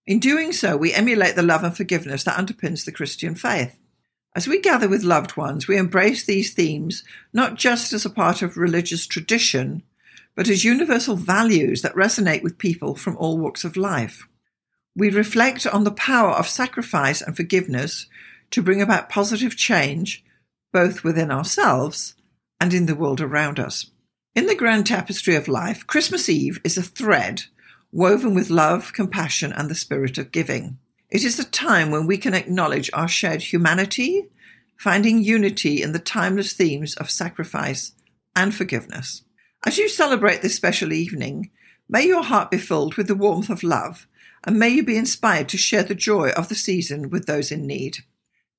In 0.08 0.18
doing 0.18 0.52
so, 0.52 0.76
we 0.76 0.94
emulate 0.94 1.36
the 1.36 1.44
love 1.44 1.64
and 1.64 1.78
forgiveness 1.78 2.24
that 2.24 2.36
underpins 2.36 2.86
the 2.86 2.92
Christian 2.92 3.36
faith. 3.36 3.78
As 4.36 4.48
we 4.48 4.60
gather 4.60 4.90
with 4.90 5.04
loved 5.04 5.38
ones, 5.38 5.68
we 5.68 5.78
embrace 5.78 6.26
these 6.26 6.56
themes 6.56 7.04
not 7.34 7.54
just 7.54 7.94
as 7.94 8.04
a 8.04 8.10
part 8.10 8.42
of 8.42 8.58
religious 8.58 9.06
tradition, 9.06 9.84
but 10.36 10.50
as 10.50 10.64
universal 10.64 11.16
values 11.16 11.84
that 11.84 11.94
resonate 11.94 12.42
with 12.42 12.58
people 12.58 12.96
from 12.96 13.16
all 13.18 13.38
walks 13.38 13.64
of 13.64 13.78
life. 13.78 14.28
We 14.96 15.12
reflect 15.12 15.68
on 15.68 15.84
the 15.84 15.92
power 15.92 16.32
of 16.32 16.48
sacrifice 16.48 17.22
and 17.22 17.38
forgiveness 17.38 18.08
to 18.50 18.64
bring 18.64 18.82
about 18.82 19.08
positive 19.08 19.56
change, 19.56 20.26
both 20.74 21.04
within 21.04 21.30
ourselves 21.30 22.16
and 22.60 22.74
in 22.74 22.88
the 22.88 22.96
world 22.96 23.22
around 23.22 23.60
us. 23.60 23.92
In 24.34 24.46
the 24.46 24.56
grand 24.56 24.86
tapestry 24.86 25.36
of 25.36 25.50
life, 25.50 25.86
Christmas 25.88 26.30
Eve 26.30 26.62
is 26.64 26.78
a 26.78 26.82
thread 26.84 27.44
woven 27.92 28.34
with 28.34 28.50
love, 28.50 28.94
compassion, 28.94 29.52
and 29.52 29.70
the 29.70 29.76
spirit 29.76 30.18
of 30.18 30.32
giving. 30.32 30.78
It 31.10 31.26
is 31.26 31.38
a 31.38 31.44
time 31.44 31.92
when 31.92 32.08
we 32.08 32.18
can 32.18 32.34
acknowledge 32.34 32.90
our 32.94 33.10
shared 33.10 33.42
humanity, 33.42 34.30
finding 34.78 35.22
unity 35.22 35.82
in 35.82 35.92
the 35.92 36.00
timeless 36.00 36.54
themes 36.54 36.96
of 36.96 37.12
sacrifice 37.12 37.92
and 38.34 38.56
forgiveness. 38.56 39.24
As 39.66 39.78
you 39.78 39.90
celebrate 39.90 40.42
this 40.42 40.56
special 40.56 40.94
evening, 40.94 41.52
may 41.90 42.08
your 42.08 42.24
heart 42.24 42.52
be 42.52 42.58
filled 42.58 42.96
with 42.96 43.08
the 43.08 43.16
warmth 43.16 43.50
of 43.50 43.64
love, 43.64 44.08
and 44.46 44.58
may 44.58 44.70
you 44.70 44.82
be 44.82 44.96
inspired 44.96 45.50
to 45.50 45.58
share 45.58 45.84
the 45.84 45.94
joy 45.94 46.30
of 46.30 46.48
the 46.48 46.56
season 46.56 47.10
with 47.10 47.26
those 47.26 47.52
in 47.52 47.68
need. 47.68 47.98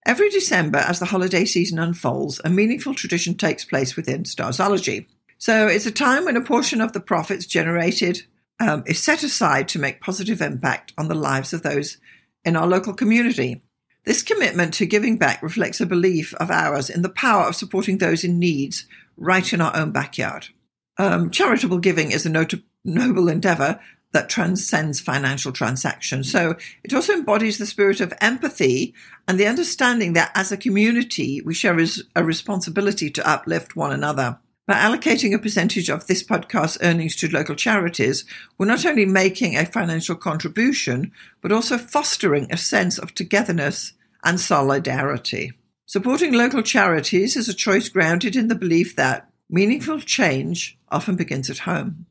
Every 0.04 0.28
December, 0.28 0.80
as 0.80 0.98
the 0.98 1.06
holiday 1.06 1.46
season 1.46 1.78
unfolds, 1.78 2.42
a 2.44 2.50
meaningful 2.50 2.94
tradition 2.94 3.36
takes 3.36 3.64
place 3.64 3.96
within 3.96 4.24
Starzology. 4.24 5.06
So 5.42 5.66
it's 5.66 5.86
a 5.86 5.90
time 5.90 6.26
when 6.26 6.36
a 6.36 6.40
portion 6.40 6.80
of 6.80 6.92
the 6.92 7.00
profits 7.00 7.46
generated 7.46 8.22
um, 8.60 8.84
is 8.86 9.02
set 9.02 9.24
aside 9.24 9.66
to 9.70 9.80
make 9.80 10.00
positive 10.00 10.40
impact 10.40 10.92
on 10.96 11.08
the 11.08 11.16
lives 11.16 11.52
of 11.52 11.64
those 11.64 11.98
in 12.44 12.54
our 12.54 12.64
local 12.64 12.94
community. 12.94 13.60
This 14.04 14.22
commitment 14.22 14.72
to 14.74 14.86
giving 14.86 15.18
back 15.18 15.42
reflects 15.42 15.80
a 15.80 15.86
belief 15.86 16.32
of 16.34 16.52
ours 16.52 16.88
in 16.88 17.02
the 17.02 17.08
power 17.08 17.48
of 17.48 17.56
supporting 17.56 17.98
those 17.98 18.22
in 18.22 18.38
needs 18.38 18.86
right 19.16 19.52
in 19.52 19.60
our 19.60 19.76
own 19.76 19.90
backyard. 19.90 20.50
Um, 20.96 21.28
charitable 21.28 21.78
giving 21.78 22.12
is 22.12 22.24
a 22.24 22.30
not- 22.30 22.54
noble 22.84 23.28
endeavor 23.28 23.80
that 24.12 24.28
transcends 24.28 25.00
financial 25.00 25.50
transactions. 25.50 26.30
So 26.30 26.54
it 26.84 26.94
also 26.94 27.14
embodies 27.14 27.58
the 27.58 27.66
spirit 27.66 28.00
of 28.00 28.14
empathy 28.20 28.94
and 29.26 29.40
the 29.40 29.48
understanding 29.48 30.12
that 30.12 30.30
as 30.36 30.52
a 30.52 30.56
community, 30.56 31.40
we 31.40 31.52
share 31.52 31.76
a 32.14 32.22
responsibility 32.22 33.10
to 33.10 33.28
uplift 33.28 33.74
one 33.74 33.90
another. 33.90 34.38
By 34.64 34.74
allocating 34.74 35.34
a 35.34 35.40
percentage 35.40 35.90
of 35.90 36.06
this 36.06 36.22
podcast's 36.22 36.78
earnings 36.82 37.16
to 37.16 37.28
local 37.28 37.56
charities, 37.56 38.24
we're 38.56 38.66
not 38.66 38.86
only 38.86 39.04
making 39.04 39.56
a 39.56 39.66
financial 39.66 40.14
contribution, 40.14 41.10
but 41.40 41.50
also 41.50 41.76
fostering 41.76 42.46
a 42.48 42.56
sense 42.56 42.96
of 42.96 43.12
togetherness 43.12 43.94
and 44.22 44.38
solidarity. 44.38 45.52
Supporting 45.84 46.32
local 46.32 46.62
charities 46.62 47.36
is 47.36 47.48
a 47.48 47.54
choice 47.54 47.88
grounded 47.88 48.36
in 48.36 48.46
the 48.46 48.54
belief 48.54 48.94
that 48.94 49.28
meaningful 49.50 49.98
change 49.98 50.78
often 50.90 51.16
begins 51.16 51.50
at 51.50 51.58
home. 51.58 52.06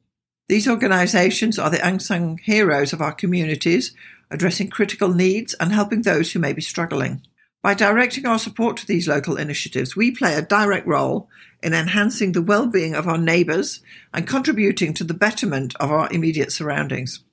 These 0.50 0.68
organizations 0.68 1.58
are 1.58 1.70
the 1.70 1.88
unsung 1.88 2.38
heroes 2.44 2.92
of 2.92 3.02
our 3.02 3.14
communities, 3.14 3.96
addressing 4.30 4.70
critical 4.70 5.14
needs 5.14 5.54
and 5.54 5.72
helping 5.72 6.02
those 6.02 6.34
who 6.34 6.40
may 6.40 6.52
be 6.52 6.62
struggling. 6.62 7.22
By 7.64 7.76
directing 7.76 8.26
our 8.26 8.40
support 8.40 8.78
to 8.78 8.88
these 8.88 9.08
local 9.08 9.38
initiatives, 9.38 9.96
we 9.96 10.10
play 10.10 10.34
a 10.34 10.42
direct 10.42 10.88
role 10.88 11.30
in 11.62 11.74
enhancing 11.74 12.32
the 12.32 12.42
well-being 12.42 12.96
of 12.96 13.08
our 13.08 13.20
neighbours 13.20 13.82
and 14.14 14.26
contributing 14.26 14.96
to 14.96 15.04
the 15.04 15.14
betterment 15.14 15.76
of 15.76 15.92
our 15.92 16.12
immediate 16.12 16.52
surroundings. 16.52 17.24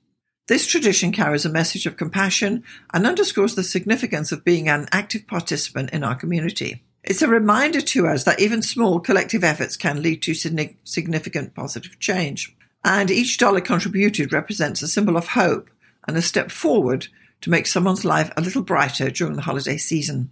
This 0.47 0.67
tradition 0.67 1.11
carries 1.11 1.45
a 1.45 1.49
message 1.49 1.87
of 1.87 1.97
compassion 1.97 2.63
and 2.93 3.07
underscores 3.07 3.55
the 3.55 3.63
significance 3.63 4.31
of 4.31 4.45
being 4.45 4.69
an 4.69 4.87
active 4.91 5.25
participant 5.25 5.89
in 5.91 6.03
our 6.03 6.15
community. 6.15 6.83
It's 7.03 7.21
a 7.23 7.27
reminder 7.27 7.81
to 7.81 8.07
us 8.07 8.23
that 8.25 8.39
even 8.39 8.61
small 8.61 8.99
collective 8.99 9.43
efforts 9.43 9.77
can 9.77 10.03
lead 10.03 10.21
to 10.23 10.33
significant 10.35 11.55
positive 11.55 11.97
change. 11.99 12.55
And 12.83 13.09
each 13.09 13.37
dollar 13.37 13.61
contributed 13.61 14.31
represents 14.31 14.81
a 14.81 14.87
symbol 14.87 15.17
of 15.17 15.29
hope 15.29 15.69
and 16.07 16.15
a 16.17 16.21
step 16.21 16.51
forward 16.51 17.07
to 17.41 17.49
make 17.49 17.67
someone's 17.67 18.05
life 18.05 18.31
a 18.35 18.41
little 18.41 18.61
brighter 18.61 19.09
during 19.09 19.35
the 19.35 19.41
holiday 19.41 19.77
season. 19.77 20.31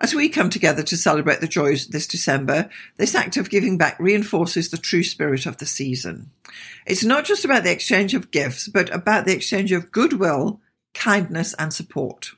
As 0.00 0.14
we 0.14 0.28
come 0.28 0.50
together 0.50 0.82
to 0.82 0.96
celebrate 0.96 1.40
the 1.40 1.46
joys 1.46 1.86
this 1.86 2.08
December, 2.08 2.68
this 2.96 3.14
act 3.14 3.36
of 3.36 3.50
giving 3.50 3.78
back 3.78 3.96
reinforces 4.00 4.68
the 4.68 4.76
true 4.76 5.04
spirit 5.04 5.46
of 5.46 5.58
the 5.58 5.66
season. 5.66 6.30
It's 6.86 7.04
not 7.04 7.24
just 7.24 7.44
about 7.44 7.62
the 7.62 7.70
exchange 7.70 8.12
of 8.12 8.32
gifts, 8.32 8.66
but 8.66 8.92
about 8.92 9.26
the 9.26 9.32
exchange 9.32 9.70
of 9.70 9.92
goodwill, 9.92 10.60
kindness, 10.92 11.54
and 11.54 11.72
support. 11.72 12.32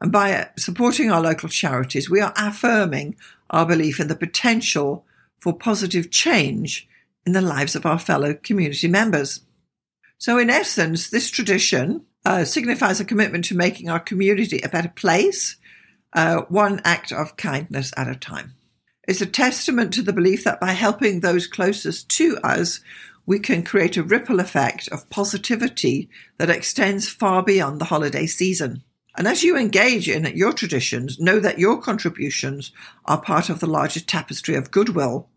And 0.00 0.10
by 0.10 0.48
supporting 0.56 1.10
our 1.10 1.20
local 1.20 1.48
charities, 1.48 2.08
we 2.08 2.20
are 2.20 2.32
affirming 2.34 3.16
our 3.50 3.66
belief 3.66 4.00
in 4.00 4.08
the 4.08 4.16
potential 4.16 5.04
for 5.38 5.52
positive 5.52 6.10
change 6.10 6.88
in 7.26 7.32
the 7.32 7.42
lives 7.42 7.76
of 7.76 7.84
our 7.84 7.98
fellow 7.98 8.34
community 8.34 8.88
members. 8.88 9.42
So, 10.18 10.38
in 10.38 10.50
essence, 10.50 11.10
this 11.10 11.30
tradition 11.30 12.06
uh, 12.24 12.44
signifies 12.44 13.00
a 13.00 13.04
commitment 13.04 13.44
to 13.46 13.56
making 13.56 13.88
our 13.88 14.00
community 14.00 14.60
a 14.60 14.68
better 14.68 14.92
place 14.94 15.56
uh, 16.12 16.42
one 16.48 16.80
act 16.84 17.12
of 17.12 17.36
kindness 17.36 17.92
at 17.96 18.08
a 18.08 18.14
time. 18.14 18.54
It's 19.08 19.20
a 19.20 19.26
testament 19.26 19.92
to 19.94 20.02
the 20.02 20.12
belief 20.12 20.44
that 20.44 20.60
by 20.60 20.72
helping 20.72 21.20
those 21.20 21.46
closest 21.46 22.08
to 22.10 22.38
us, 22.44 22.80
we 23.26 23.38
can 23.38 23.64
create 23.64 23.96
a 23.96 24.02
ripple 24.02 24.40
effect 24.40 24.88
of 24.88 25.08
positivity 25.10 26.08
that 26.38 26.50
extends 26.50 27.08
far 27.08 27.42
beyond 27.42 27.80
the 27.80 27.86
holiday 27.86 28.26
season. 28.26 28.82
And 29.16 29.26
as 29.26 29.42
you 29.42 29.56
engage 29.56 30.08
in 30.08 30.24
your 30.36 30.52
traditions, 30.52 31.20
know 31.20 31.38
that 31.40 31.58
your 31.58 31.80
contributions 31.80 32.72
are 33.04 33.20
part 33.20 33.50
of 33.50 33.60
the 33.60 33.66
larger 33.66 34.00
tapestry 34.00 34.54
of 34.54 34.70
goodwill, 34.70 35.28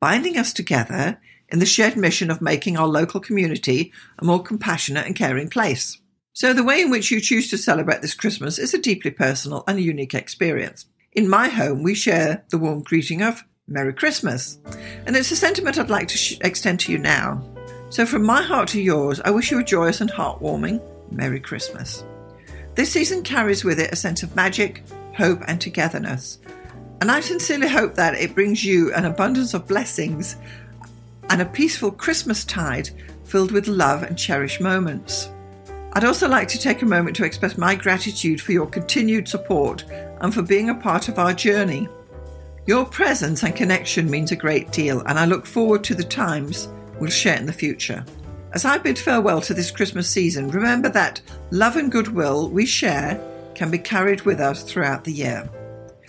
binding 0.00 0.36
us 0.36 0.52
together 0.52 1.20
in 1.48 1.58
the 1.58 1.66
shared 1.66 1.96
mission 1.96 2.30
of 2.30 2.42
making 2.42 2.76
our 2.76 2.86
local 2.86 3.20
community 3.20 3.92
a 4.18 4.24
more 4.24 4.42
compassionate 4.42 5.06
and 5.06 5.16
caring 5.16 5.48
place. 5.48 5.98
So, 6.36 6.52
the 6.52 6.64
way 6.64 6.82
in 6.82 6.90
which 6.90 7.12
you 7.12 7.20
choose 7.20 7.48
to 7.50 7.56
celebrate 7.56 8.02
this 8.02 8.12
Christmas 8.12 8.58
is 8.58 8.74
a 8.74 8.78
deeply 8.78 9.12
personal 9.12 9.62
and 9.68 9.80
unique 9.80 10.14
experience. 10.14 10.86
In 11.12 11.28
my 11.28 11.46
home, 11.46 11.84
we 11.84 11.94
share 11.94 12.44
the 12.50 12.58
warm 12.58 12.82
greeting 12.82 13.22
of 13.22 13.44
Merry 13.68 13.92
Christmas, 13.92 14.58
and 15.06 15.14
it's 15.14 15.30
a 15.30 15.36
sentiment 15.36 15.78
I'd 15.78 15.90
like 15.90 16.08
to 16.08 16.18
sh- 16.18 16.36
extend 16.40 16.80
to 16.80 16.92
you 16.92 16.98
now. 16.98 17.40
So, 17.88 18.04
from 18.04 18.26
my 18.26 18.42
heart 18.42 18.66
to 18.70 18.82
yours, 18.82 19.20
I 19.24 19.30
wish 19.30 19.52
you 19.52 19.60
a 19.60 19.64
joyous 19.64 20.00
and 20.00 20.10
heartwarming 20.10 20.82
Merry 21.12 21.38
Christmas. 21.38 22.02
This 22.74 22.90
season 22.90 23.22
carries 23.22 23.62
with 23.62 23.78
it 23.78 23.92
a 23.92 23.96
sense 23.96 24.24
of 24.24 24.34
magic, 24.34 24.82
hope, 25.16 25.40
and 25.46 25.60
togetherness. 25.60 26.40
And 27.00 27.12
I 27.12 27.20
sincerely 27.20 27.68
hope 27.68 27.94
that 27.94 28.14
it 28.14 28.34
brings 28.34 28.64
you 28.64 28.92
an 28.94 29.04
abundance 29.04 29.54
of 29.54 29.68
blessings 29.68 30.34
and 31.30 31.40
a 31.40 31.46
peaceful 31.46 31.92
Christmas 31.92 32.44
tide 32.44 32.90
filled 33.22 33.52
with 33.52 33.68
love 33.68 34.02
and 34.02 34.18
cherished 34.18 34.60
moments. 34.60 35.28
I'd 35.96 36.04
also 36.04 36.28
like 36.28 36.48
to 36.48 36.58
take 36.58 36.82
a 36.82 36.86
moment 36.86 37.14
to 37.16 37.24
express 37.24 37.56
my 37.56 37.76
gratitude 37.76 38.40
for 38.40 38.50
your 38.50 38.66
continued 38.66 39.28
support 39.28 39.84
and 40.20 40.34
for 40.34 40.42
being 40.42 40.68
a 40.68 40.74
part 40.74 41.08
of 41.08 41.20
our 41.20 41.32
journey. 41.32 41.88
Your 42.66 42.84
presence 42.84 43.44
and 43.44 43.54
connection 43.54 44.10
means 44.10 44.32
a 44.32 44.36
great 44.36 44.72
deal, 44.72 45.02
and 45.02 45.18
I 45.18 45.24
look 45.24 45.46
forward 45.46 45.84
to 45.84 45.94
the 45.94 46.02
times 46.02 46.66
we'll 46.98 47.10
share 47.10 47.36
in 47.36 47.46
the 47.46 47.52
future. 47.52 48.04
As 48.54 48.64
I 48.64 48.78
bid 48.78 48.98
farewell 48.98 49.40
to 49.42 49.54
this 49.54 49.70
Christmas 49.70 50.10
season, 50.10 50.48
remember 50.48 50.88
that 50.88 51.20
love 51.52 51.76
and 51.76 51.92
goodwill 51.92 52.48
we 52.48 52.66
share 52.66 53.20
can 53.54 53.70
be 53.70 53.78
carried 53.78 54.22
with 54.22 54.40
us 54.40 54.64
throughout 54.64 55.04
the 55.04 55.12
year. 55.12 55.48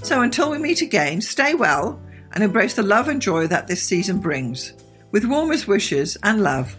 So 0.02 0.24
until 0.24 0.50
we 0.50 0.58
meet 0.58 0.82
again, 0.82 1.22
stay 1.22 1.54
well 1.54 2.02
and 2.34 2.44
embrace 2.44 2.74
the 2.74 2.84
love 2.84 3.08
and 3.08 3.22
joy 3.22 3.46
that 3.48 3.68
this 3.68 3.84
season 3.84 4.18
brings. 4.18 4.74
With 5.12 5.26
warmest 5.26 5.68
wishes 5.68 6.18
and 6.24 6.42
love, 6.42 6.76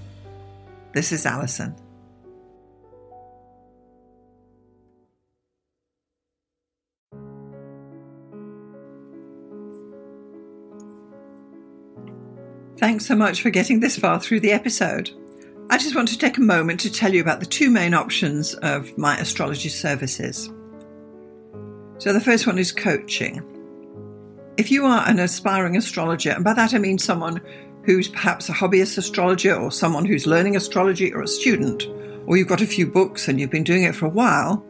this 0.93 1.13
is 1.13 1.25
Alison. 1.25 1.77
Thanks 12.79 13.07
so 13.07 13.17
much 13.17 13.41
for 13.41 13.49
getting 13.49 13.81
this 13.81 13.99
far 13.99 14.21
through 14.21 14.41
the 14.41 14.53
episode. 14.53 15.11
I 15.71 15.79
just 15.79 15.97
want 15.97 16.09
to 16.09 16.19
take 16.19 16.37
a 16.37 16.43
moment 16.43 16.79
to 16.81 16.93
tell 16.93 17.13
you 17.13 17.23
about 17.23 17.41
the 17.41 17.47
two 17.47 17.71
main 17.71 17.95
options 17.95 18.53
of 18.57 18.97
my 18.99 19.17
astrology 19.17 19.71
services. 19.71 20.51
So, 21.97 22.13
the 22.13 22.21
first 22.21 22.47
one 22.47 22.59
is 22.59 22.73
coaching. 22.73 23.43
If 24.59 24.71
you 24.71 24.85
are 24.85 25.09
an 25.09 25.19
aspiring 25.19 25.75
astrologer, 25.75 26.33
and 26.33 26.45
by 26.45 26.53
that 26.53 26.75
I 26.75 26.79
mean 26.79 26.99
someone 26.99 27.41
who's 27.85 28.09
perhaps 28.09 28.51
a 28.51 28.53
hobbyist 28.53 28.99
astrologer 28.99 29.55
or 29.55 29.73
someone 29.73 30.05
who's 30.05 30.27
learning 30.27 30.55
astrology 30.55 31.15
or 31.15 31.23
a 31.23 31.29
student, 31.29 31.87
or 32.27 32.37
you've 32.37 32.49
got 32.49 32.61
a 32.61 32.67
few 32.67 32.87
books 32.87 33.27
and 33.27 33.41
you've 33.41 33.51
been 33.51 33.65
doing 33.65 33.85
it 33.85 33.95
for 33.95 34.05
a 34.05 34.11
while, 34.11 34.63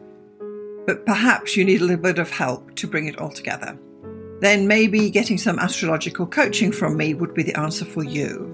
but 0.85 1.05
perhaps 1.05 1.57
you 1.57 1.65
need 1.65 1.81
a 1.81 1.85
little 1.85 2.01
bit 2.01 2.19
of 2.19 2.31
help 2.31 2.73
to 2.75 2.87
bring 2.87 3.07
it 3.07 3.19
all 3.19 3.31
together 3.31 3.77
then 4.39 4.67
maybe 4.67 5.09
getting 5.09 5.37
some 5.37 5.59
astrological 5.59 6.27
coaching 6.27 6.71
from 6.71 6.95
me 6.95 7.13
would 7.13 7.33
be 7.33 7.43
the 7.43 7.57
answer 7.57 7.85
for 7.85 8.03
you. 8.03 8.53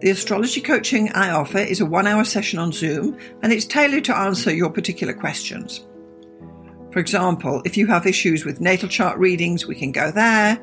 The 0.00 0.10
astrology 0.10 0.60
coaching 0.60 1.12
I 1.12 1.30
offer 1.30 1.58
is 1.58 1.80
a 1.80 1.86
one 1.86 2.06
hour 2.06 2.24
session 2.24 2.58
on 2.58 2.72
Zoom 2.72 3.18
and 3.42 3.52
it's 3.52 3.66
tailored 3.66 4.04
to 4.04 4.16
answer 4.16 4.52
your 4.52 4.70
particular 4.70 5.12
questions. 5.12 5.86
For 6.90 6.98
example, 6.98 7.62
if 7.64 7.76
you 7.76 7.86
have 7.86 8.06
issues 8.06 8.44
with 8.44 8.60
natal 8.60 8.88
chart 8.88 9.18
readings, 9.18 9.66
we 9.66 9.74
can 9.76 9.92
go 9.92 10.10
there. 10.10 10.58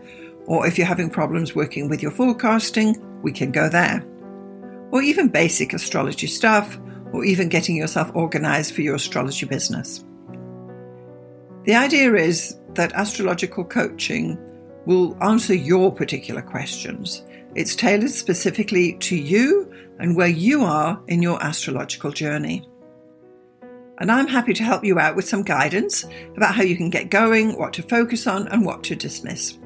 Or 0.47 0.65
if 0.65 0.77
you're 0.77 0.87
having 0.87 1.09
problems 1.09 1.55
working 1.55 1.87
with 1.87 2.01
your 2.01 2.11
forecasting, 2.11 2.97
we 3.21 3.31
can 3.31 3.51
go 3.51 3.69
there. 3.69 4.03
Or 4.91 5.01
even 5.01 5.29
basic 5.29 5.73
astrology 5.73 6.27
stuff, 6.27 6.79
or 7.13 7.23
even 7.23 7.47
getting 7.49 7.75
yourself 7.75 8.11
organized 8.13 8.73
for 8.73 8.81
your 8.81 8.95
astrology 8.95 9.45
business. 9.45 10.03
The 11.63 11.75
idea 11.75 12.13
is 12.15 12.55
that 12.77 12.93
astrological 12.93 13.65
coaching 13.65 14.39
will 14.85 15.21
answer 15.21 15.53
your 15.53 15.93
particular 15.93 16.41
questions. 16.41 17.23
It's 17.55 17.75
tailored 17.75 18.09
specifically 18.09 18.93
to 18.99 19.15
you 19.15 19.71
and 19.99 20.15
where 20.15 20.27
you 20.27 20.63
are 20.63 21.01
in 21.07 21.21
your 21.21 21.43
astrological 21.43 22.11
journey 22.11 22.65
and 23.99 24.11
I'm 24.11 24.27
happy 24.27 24.53
to 24.53 24.63
help 24.63 24.83
you 24.83 24.99
out 24.99 25.15
with 25.15 25.27
some 25.27 25.41
guidance 25.41 26.05
about 26.35 26.55
how 26.55 26.63
you 26.63 26.77
can 26.77 26.89
get 26.89 27.09
going, 27.09 27.57
what 27.57 27.73
to 27.73 27.83
focus 27.83 28.27
on, 28.27 28.47
and 28.49 28.65
what 28.65 28.83
to 28.85 28.95
dismiss. 28.95 29.57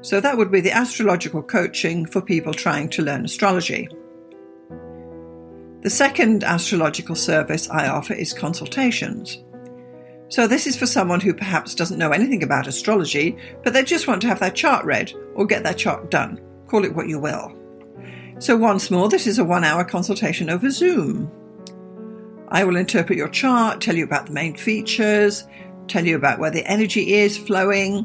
So, 0.00 0.20
that 0.20 0.36
would 0.36 0.50
be 0.50 0.60
the 0.60 0.72
astrological 0.72 1.42
coaching 1.42 2.06
for 2.06 2.20
people 2.20 2.52
trying 2.52 2.88
to 2.90 3.02
learn 3.02 3.24
astrology. 3.24 3.88
The 5.80 5.90
second 5.90 6.44
astrological 6.44 7.14
service 7.14 7.68
I 7.68 7.88
offer 7.88 8.14
is 8.14 8.32
consultations. 8.32 9.38
So, 10.34 10.48
this 10.48 10.66
is 10.66 10.76
for 10.76 10.86
someone 10.86 11.20
who 11.20 11.32
perhaps 11.32 11.76
doesn't 11.76 11.96
know 11.96 12.10
anything 12.10 12.42
about 12.42 12.66
astrology, 12.66 13.38
but 13.62 13.72
they 13.72 13.84
just 13.84 14.08
want 14.08 14.20
to 14.22 14.26
have 14.26 14.40
their 14.40 14.50
chart 14.50 14.84
read 14.84 15.12
or 15.36 15.46
get 15.46 15.62
their 15.62 15.74
chart 15.74 16.10
done. 16.10 16.40
Call 16.66 16.84
it 16.84 16.92
what 16.92 17.06
you 17.06 17.20
will. 17.20 17.56
So, 18.40 18.56
once 18.56 18.90
more, 18.90 19.08
this 19.08 19.28
is 19.28 19.38
a 19.38 19.44
one 19.44 19.62
hour 19.62 19.84
consultation 19.84 20.50
over 20.50 20.70
Zoom. 20.70 21.30
I 22.48 22.64
will 22.64 22.74
interpret 22.74 23.16
your 23.16 23.28
chart, 23.28 23.80
tell 23.80 23.94
you 23.94 24.02
about 24.02 24.26
the 24.26 24.32
main 24.32 24.56
features, 24.56 25.46
tell 25.86 26.04
you 26.04 26.16
about 26.16 26.40
where 26.40 26.50
the 26.50 26.66
energy 26.68 27.12
is 27.14 27.38
flowing, 27.38 28.04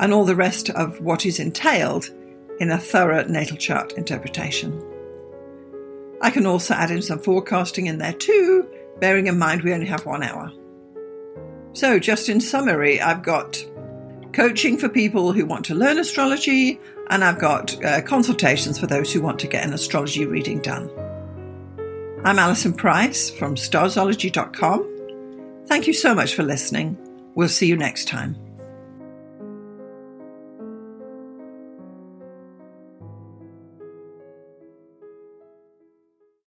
and 0.00 0.12
all 0.12 0.24
the 0.24 0.34
rest 0.34 0.70
of 0.70 1.00
what 1.00 1.26
is 1.26 1.38
entailed 1.38 2.10
in 2.58 2.72
a 2.72 2.78
thorough 2.78 3.22
natal 3.28 3.56
chart 3.56 3.92
interpretation. 3.92 4.82
I 6.22 6.30
can 6.30 6.44
also 6.44 6.74
add 6.74 6.90
in 6.90 7.02
some 7.02 7.20
forecasting 7.20 7.86
in 7.86 7.98
there 7.98 8.14
too, 8.14 8.68
bearing 8.98 9.28
in 9.28 9.38
mind 9.38 9.62
we 9.62 9.72
only 9.72 9.86
have 9.86 10.06
one 10.06 10.24
hour. 10.24 10.52
So, 11.72 11.98
just 11.98 12.28
in 12.28 12.40
summary, 12.40 13.00
I've 13.00 13.22
got 13.22 13.62
coaching 14.32 14.78
for 14.78 14.88
people 14.88 15.32
who 15.32 15.46
want 15.46 15.64
to 15.66 15.74
learn 15.74 15.98
astrology, 15.98 16.80
and 17.10 17.24
I've 17.24 17.38
got 17.38 17.82
uh, 17.84 18.02
consultations 18.02 18.78
for 18.78 18.86
those 18.86 19.12
who 19.12 19.20
want 19.20 19.38
to 19.40 19.46
get 19.46 19.64
an 19.64 19.72
astrology 19.72 20.26
reading 20.26 20.60
done. 20.60 20.90
I'm 22.24 22.38
Alison 22.38 22.72
Price 22.72 23.30
from 23.30 23.54
starzology.com. 23.54 25.64
Thank 25.66 25.86
you 25.86 25.92
so 25.92 26.14
much 26.14 26.34
for 26.34 26.42
listening. 26.42 26.96
We'll 27.34 27.48
see 27.48 27.66
you 27.66 27.76
next 27.76 28.08
time. 28.08 28.47